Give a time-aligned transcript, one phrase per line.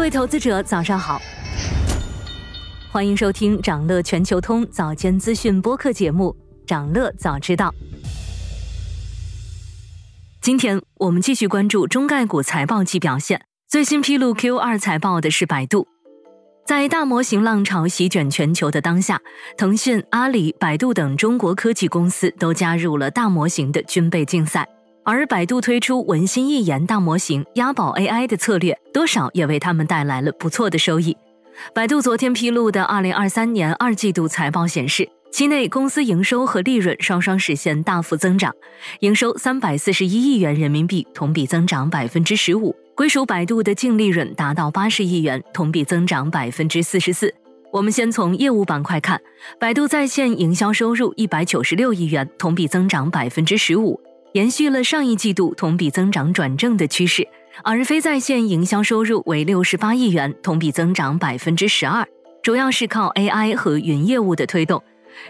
[0.00, 1.20] 各位投资者，早上好，
[2.90, 6.34] 欢迎收听长乐全球通早间资讯播客节目
[6.66, 7.68] 《长乐早知道》。
[10.40, 13.44] 今天我们继续关注中概股财报季表现。
[13.68, 15.86] 最新披露 Q 二财报的是百度。
[16.66, 19.20] 在大模型浪潮席卷全球的当下，
[19.58, 24.66] 腾讯、阿里、百度等中国科技公司都加入了大模型的军备竞赛。
[25.12, 31.16] 而百度推出文心一言大模型押宝 AI 的策略，多少也为他们带来了不错的收益。
[31.74, 38.54] 百度昨天披露的二零二三年二季度财报显示，期内公司营收和利润双双实现大幅增长，
[39.00, 47.34] 营收三百四十一亿元人民币，同比增长百分之十五；归属百度的净利润达到八十亿元，同比增长百分之四十四。
[47.72, 49.20] 我们先从业务板块看，
[49.58, 54.00] 百度在线营销收入一百九十六亿元，同比增长百分之十五。
[54.32, 57.26] 延续了上一季度同比增长转正的趋势，
[57.64, 62.06] 而非在线营销收入为六十八亿元，同比增长百分之十二，
[62.42, 64.82] 主要是靠 AI 和云业务的推动。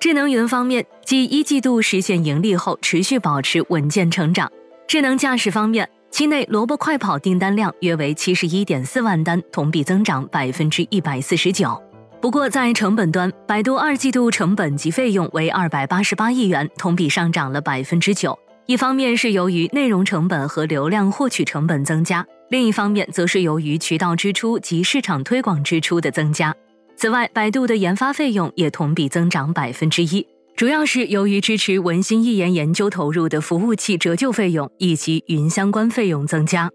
[0.00, 4.50] 智能云方面，继一季度实现盈利后，持续保持稳健成长。
[4.88, 11.80] 智能驾驶方面，期内萝卜快跑订单量约为七十一点四万单，同比增长百分之一百四十九。
[12.20, 18.36] 不过在成本端，百度二季度成本及费用为二百八十八亿元，同比上涨了百分之九。
[18.66, 26.52] 一方面是由于内容成本和流量获取成本增加，另一方面则是由于渠道支出及市场推广支出的增加。
[26.96, 36.70] 此外，百度的研发费用也同比增长百分之一，主要是由于支持文心一言研究投入的服务器折旧费用以及云相关费用增加。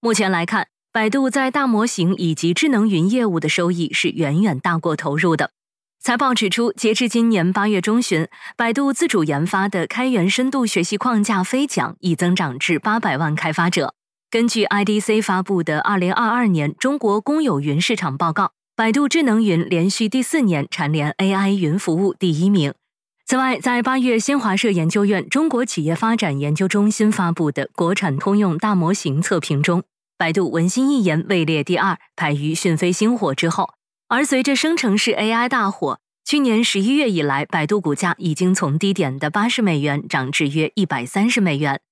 [0.00, 5.50] 目前来看，百度在大模型以及智能云业务的收益是远远大过投入的。
[6.00, 13.94] 财报指出，截至今年八月中旬，百度自主研发的开源深度学习框架飞桨已增长至八百万开发者。
[14.30, 18.44] 根据 IDC 发布的《二零二二年中国公有云市场报告》，
[18.76, 22.72] 百度智能云连续第四年蝉联 AI 云服务第一名。
[23.26, 29.82] 此外，在八月新华社研究院中国企业发展研究中心发布的国产通用大模型测评中，
[30.16, 33.74] 百度文心一言位列第二，排于讯飞星火之后。
[34.10, 41.82] 而随着生成式 AI 大火，去年十一月以来，百度股价已经从低点的八十美元涨至约一百三十美元。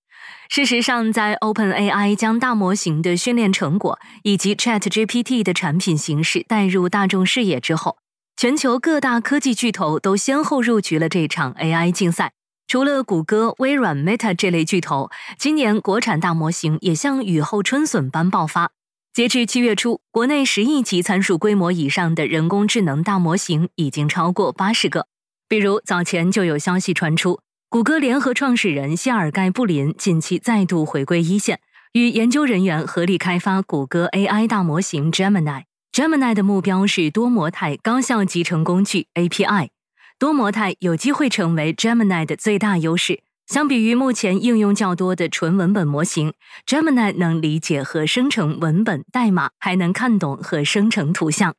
[0.48, 7.98] 事实上，在 OpenAI 将大模型的训练成果以及 ChatGPT 的产品形式带入大众视野之后，
[8.34, 12.32] 全球各大科技巨头都先后入局了这场 AI 竞赛。
[12.66, 18.70] 除了谷歌、微软、Meta 这类巨头，今年国产大模型也像雨后春笋般爆发。
[19.16, 25.06] 截至七月初，国内十亿级参数规模以上的人工智能大模型已经超过八十个。
[25.48, 27.40] 比如，早前就有消息传出，
[27.70, 31.60] 谷歌联合创始人谢尔盖·布林近期再度回归一线，
[31.94, 35.62] 与研究人员合力开发谷歌 AI 大模型 Gemini。
[35.90, 39.70] Gemini 的目标是多模态高效集成工具 API，
[40.18, 43.22] 多模态有机会成为 Gemini 的最大优势。
[43.46, 46.32] 相比于目前应用较多的纯文本模型
[46.66, 51.54] ，Gemini 能理解和生成文本代码，还能看懂和生成图像。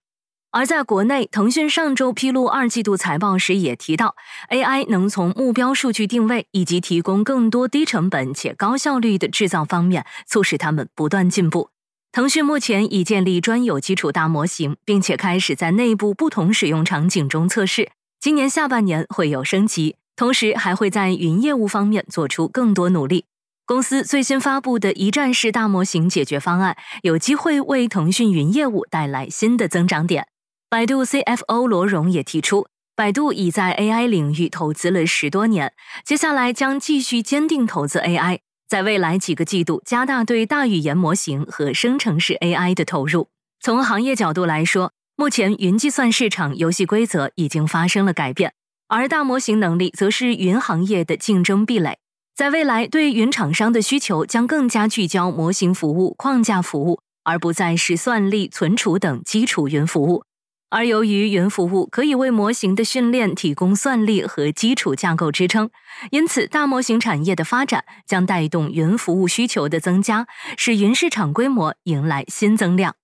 [0.52, 4.16] 而在国内，腾讯上周披露二季度财报时也提到
[4.50, 11.70] ，AI 能从目标数据定位以及提供更多低成本且高效率的制造方面，促使他们不断进步。
[12.12, 19.96] 腾讯目前已建立专有基础大模型，并且开始在内部不同使用场景中测试，今年下半年会有升级。
[20.18, 23.26] 同时，还会在云业务方面做出更多努力。
[23.68, 30.28] 公司最新发布的一站式大模型解决方案，有机会为腾讯云业务带来新的增长点。
[30.70, 35.74] 百度 CFO 罗荣也提出，百度已在 AI 领域投资了十多年，
[36.04, 43.30] 接下来将继续坚定投资 AI，在未来几个季度加大对大语言模型和生成式 AI 的投入。
[43.62, 48.54] 从行业角度来说，目前云计算市场游戏规则已经发生了改变。
[48.90, 52.00] 而大模型能力则是云行业的竞争壁垒，
[52.34, 60.24] 在未来，对云厂商的需求将更加聚焦模型服务、框架服务，而不再是算力、存储等基础云服务。
[60.70, 65.70] 而由于云服务可以为模型的训练提供算力和基础架构支撑，
[66.12, 70.28] 因此大模型产业的发展将带动云服务需求的增加，
[70.58, 72.96] 使云市场规模迎来新增量。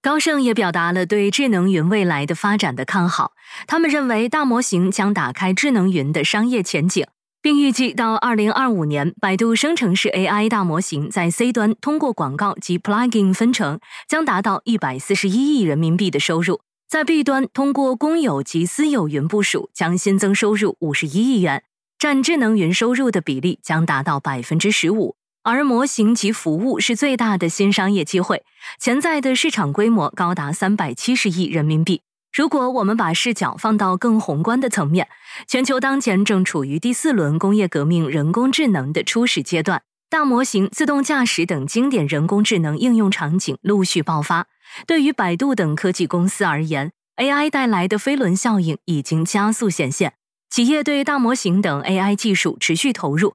[0.00, 3.32] 高盛也表达了对智能云未来的发展的看好，
[3.66, 7.04] 他们认为大模型将打开智能云的商业前景，
[7.42, 21.64] 并预计到二零二五年，百度生成式 AI 大模型在 C 端通过广告及 plugin 分成将达到一百四十一亿人民币的收入，在 B 端通过公有及私有云部署将新增收入五十一亿元，
[21.98, 25.17] 占智能云收入的比例将达到百分之十五。
[25.50, 28.44] 而模型及服务是最大的新商业机会，
[28.78, 32.02] 潜在的市场规模高达三百七十亿人民币。
[32.36, 35.08] 如果我们把视角放到更宏观的层面，
[35.46, 39.80] 全球当前正处于第四轮工业革命人工智能的初始阶段，
[40.10, 44.48] 大模型、自动驾驶等经典人工智能应用场景陆续爆发。
[44.86, 50.12] 对于百度等科技公司而言，AI 带来的飞轮效应已经加速显现。
[50.50, 53.34] 企业对大模型等 AI 技术持续投入，